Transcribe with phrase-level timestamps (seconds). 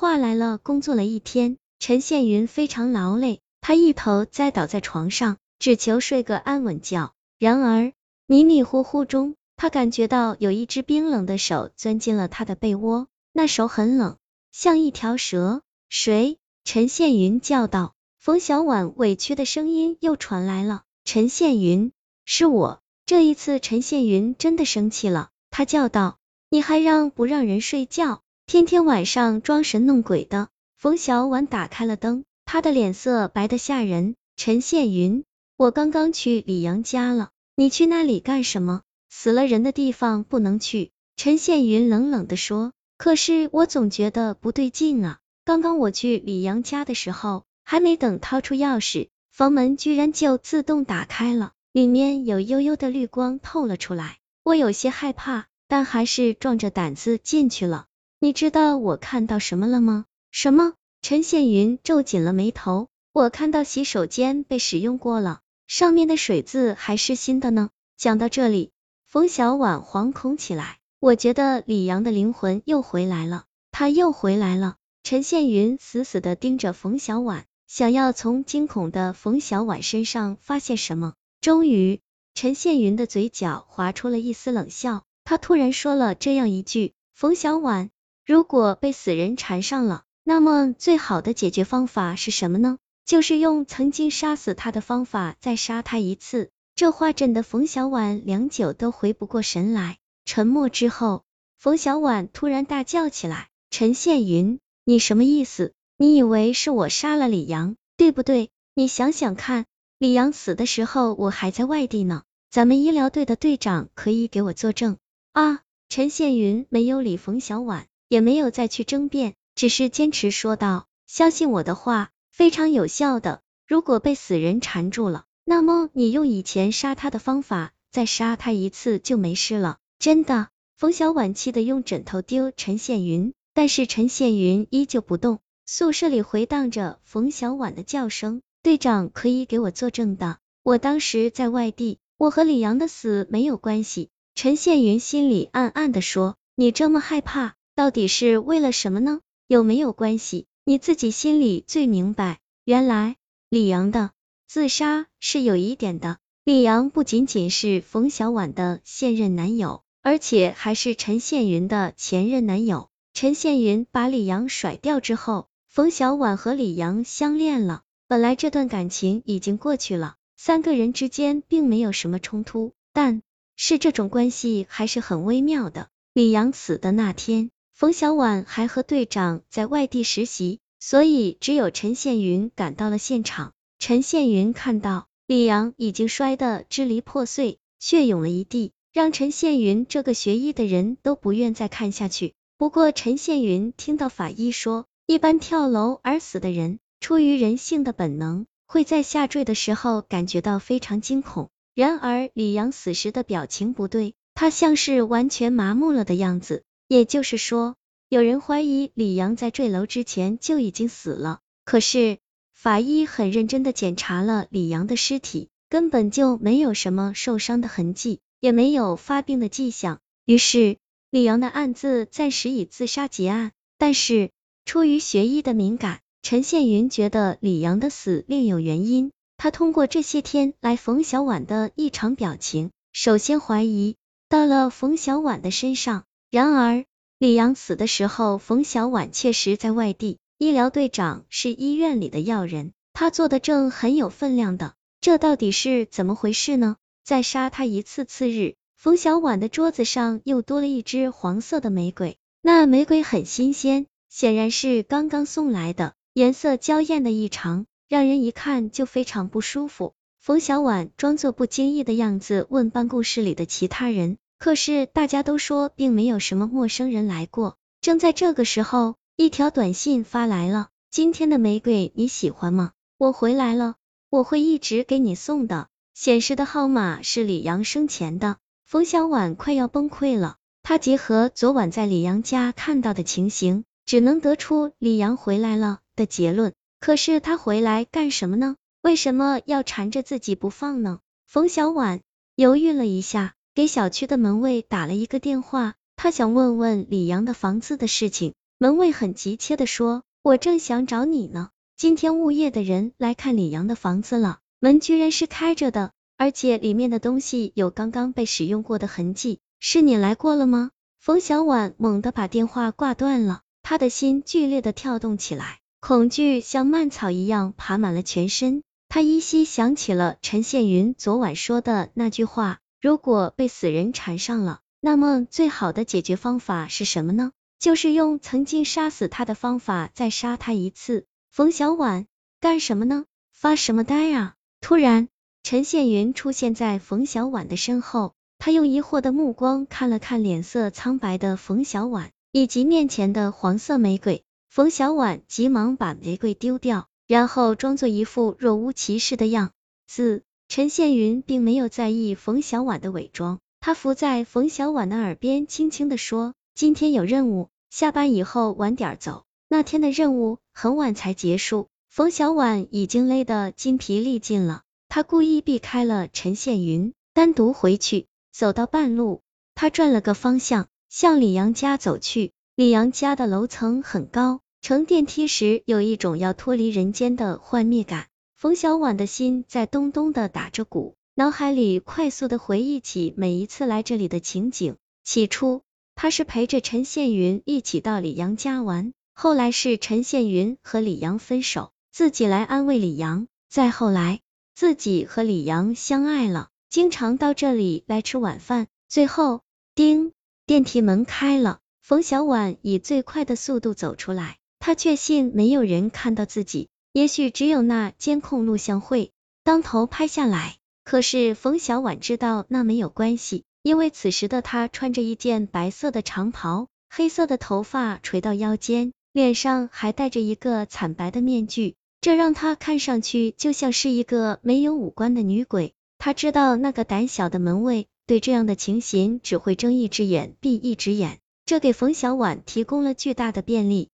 [0.00, 7.12] 话来了，工作了一天，陈宪云非常劳累，他一头栽倒在床上，只求睡个安稳觉。
[7.38, 7.92] 然而
[8.24, 14.16] 迷迷糊糊中，他感觉到有一只冰冷的手钻进了他的被窝，那手很冷，
[14.52, 15.60] 像一条蛇。
[15.90, 16.38] 谁？
[16.64, 17.92] 陈宪云叫道。
[18.16, 20.84] 冯小婉委屈的声音又传来了。
[21.04, 21.92] 陈宪云，
[22.24, 22.80] 是我。
[23.04, 26.16] 这一次，陈宪云真的生气了，他叫道
[26.48, 28.22] ：“你还让不让人睡觉？
[28.50, 34.16] 天天晚上装神弄鬼的。”冯小婉打开了灯，她的脸色白的吓人。
[34.34, 35.22] 陈宪云，
[35.56, 38.82] 我刚刚去李阳家了，你去那里干什么？
[39.08, 40.90] 死了人的地方不能去。
[41.14, 42.72] 陈宪云冷冷的说。
[42.98, 47.44] 可是我总觉得不对劲啊，刚刚我去李阳家的时候。
[47.62, 54.18] 还没等掏出钥匙，房门居然就自动打开了，里面有幽幽的绿光透了出来。
[54.42, 57.86] 我有些害怕，但还是壮着胆子进去了。
[58.22, 60.04] 你知道我看到什么了吗？
[60.30, 60.74] 什么？
[61.00, 62.88] 陈宪云皱紧了眉头。
[63.14, 67.70] 我看到洗手间被使用过了，上面的水渍还是新的呢。
[67.96, 68.72] 讲到这里，
[69.06, 70.76] 冯小婉惶恐起来。
[70.98, 74.76] 我觉得李阳的灵魂又回来了，他又回来了。
[75.02, 77.46] 陈宪云死死的盯着冯小婉。
[77.66, 82.00] 想要从惊恐的冯小婉身上发现什么，终于，
[82.34, 87.88] 陈宪云的嘴角划出了一丝冷笑，他突然说了这样一句：“冯小婉，
[88.30, 92.78] 如果被死人缠上了，那么最好的解决方法是什么呢？
[93.04, 99.98] 就是用曾经杀死他的方法再杀他一次。”这话震得冯小婉良久都回不过神来。
[100.24, 101.24] 沉默之后，
[101.58, 108.50] 冯小婉突然大叫起来：“陈宪云，你什么意思？”你以为是我杀了李阳，对不对？
[108.76, 109.66] 你想想看，
[109.98, 114.98] 李阳死的时候我还在外地呢，咱们医疗队的队长可以给我作证
[115.32, 115.62] 啊！
[115.88, 123.40] 陈宪云没有理冯小婉，也没有再去争辩，只是坚持说道：“相信我的话，非常有效的。
[123.68, 130.48] 如果被死人缠住了，那么你用以前杀他的方法再杀他一次就没事了。”真的？
[130.76, 135.38] 冯小婉气得用枕头丢陈宪云，但是陈宪云依旧不动。
[135.66, 144.08] 宿舍里回荡着冯小婉的叫声，队长可以给我作证的，我当时在外地，我和李阳的死没有关系。
[144.34, 149.20] 陈宪云心里暗暗的说，你这么害怕，到底是为了什么呢？
[149.46, 150.44] 有没有关系？
[150.64, 152.38] 你自己心里最明白。
[152.66, 153.16] 原来
[153.48, 154.10] 李阳的
[154.46, 162.90] 自杀是有疑点的，李阳不仅仅是冯小婉的现任男友，而且还是陈宪云的前任男友。
[163.14, 165.48] 陈宪云把李阳甩掉之后。
[165.66, 173.22] 冯小婉和李阳相恋了，本来这段感情已经过去了，三个人之间并没有什么冲突，但
[173.56, 175.88] 是这种关系还是很微妙的。
[176.12, 183.54] 李阳死的那天，冯小婉还和队长在外地实习，所以只有陈宪云赶到了现场。
[183.78, 192.34] 陈宪云看到李阳已经摔得支离破碎，血涌了一地，让陈宪云这个学医的人都不愿再看下去。
[192.58, 194.84] 不过陈宪云听到法医说。
[195.06, 201.48] 一般跳楼而死的人，出于人性的本能，会在下坠的时候感觉到非常惊恐。
[201.74, 206.62] 然而李阳死时的表情不对，他像是完全麻木了的样子。
[206.90, 207.76] 也就是说，
[208.08, 211.38] 有人怀疑李阳在坠楼之前就已经死了。
[211.64, 212.18] 可是
[212.52, 220.00] 法医很认真的检查了李阳的尸体，根本就没有什么受伤的痕迹，也没有发病的迹象。
[220.24, 220.78] 于是
[221.10, 223.52] 李阳的案子暂时以自杀结案。
[223.78, 224.30] 但是。
[224.66, 229.10] 出于学医的敏感，陈宪云觉得李阳的死另有原因。
[229.36, 233.96] 他通过这些天来冯小婉的异常表情，首先怀疑
[234.28, 236.04] 到了冯小婉的身上。
[236.30, 236.84] 然而，
[237.18, 244.74] 李阳死的时候，冯小婉确实在外地，医疗队长是医院里的要人，他做的证很有分量的。
[245.00, 246.76] 这到底是怎么回事呢？
[247.02, 253.86] 再杀他一次，次日，冯小婉的桌子上又多了一支黄色的玫瑰，那玫瑰很新鲜。
[254.08, 259.94] 显然是刚刚送来的，颜色娇艳的异常，让人一看就非常不舒服。
[260.20, 267.56] 冯小婉装作不经意的样子问办公室里的其他人，可是大家都说并没有什么陌生人来过。
[267.80, 272.72] 正在这个时候，一条短信发来了：今天的玫瑰你喜欢吗？
[272.98, 273.76] 我回来了，
[274.08, 275.68] 我会一直给你送的。
[275.94, 278.38] 显示的号码是李阳生前的。
[278.64, 283.64] 冯小婉快要崩溃了，她结合昨晚在李阳家看到的情形。
[283.86, 286.52] 只能得出李阳回来了的结论。
[286.78, 288.54] 可是他回来干什么呢？
[288.82, 291.00] 为什么要缠着自己不放呢？
[291.26, 292.00] 冯小婉
[292.36, 298.34] 犹豫了一下，给小区的门卫打了一个电话，他想问问李阳的房子的事情。
[298.58, 310.70] 门卫很急切的说：“我正想找你呢，今天物业的人来看李阳的房子了，门居然是开着的，而且里面的东西有刚刚被使用过的痕迹，是你来过了吗？”
[311.00, 318.62] 冯小婉猛地把电话挂断了，她的心剧烈的跳动起来，恐惧像蔓草一样爬满了全身。
[318.88, 327.32] 她依稀想起了陈宪云昨晚说的那句话：如果被死人缠上了，那么最好的解决方法是什么呢？
[327.58, 331.04] 就是用曾经杀死他的方法再杀他一次。
[331.30, 332.06] 冯小婉，
[332.40, 333.04] 干什么呢？
[333.32, 334.34] 发什么呆啊？
[334.62, 335.08] 突然，
[335.42, 344.24] 陈宪云出现在冯小婉的身后，他用疑惑的目光看了看脸色苍白的冯小婉，以及面前的黄色玫瑰。
[344.48, 346.86] 冯小婉急忙把玫瑰丢掉。
[347.06, 349.50] 然后装作一副若无其事的样
[349.88, 368.08] 子，陈宪云并没有在意冯小婉的伪装，他伏在冯小婉的耳边轻轻的说：“今天有任务，下班以后晚点走。”那天的任务很晚才结束，冯小婉已经累得筋疲力尽了，他故意避开了陈宪云，单独回去。
[368.32, 369.20] 走到半路，
[369.54, 372.32] 他转了个方向，向李阳家走去。
[372.56, 374.40] 李阳家的楼层很高。
[374.62, 378.08] 乘电梯时，有一种要脱离人间的幻灭感。
[378.40, 384.76] 冯小婉的心在咚咚的打着鼓，脑海里快速的回忆起每一次来这里的情景。
[385.04, 385.60] 起初，
[385.94, 393.26] 他是陪着陈宪云一起到李阳家玩，后来是陈宪云和李阳分手，自己来安慰李阳。
[393.50, 394.20] 再后来，
[394.54, 398.68] 自己和李阳相爱了，经常到这里来吃晚饭。
[398.88, 399.42] 最后，
[399.74, 400.12] 叮，
[400.46, 404.38] 电梯门开了，冯小婉以最快的速度走出来。
[404.58, 409.12] 他确信没有人看到自己，也许只有那监控录像会
[409.44, 410.56] 当头拍下来。
[410.82, 425.74] 可是冯小婉知道那没有关系，因为此时的她穿着一件白色的长袍，黑色的头发垂到腰间，脸上还戴着一个惨白的面具，这让她看上去就像是一个没有五官的女鬼。
[425.98, 433.89] 她知道那个胆小的门卫对这样的情形只会睁一只眼闭一只眼，这给冯小婉提供了巨大的便利。